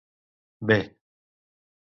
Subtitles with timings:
[0.61, 0.67] B